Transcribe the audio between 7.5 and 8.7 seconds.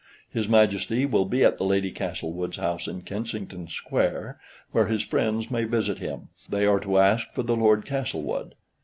Lord Castlewood.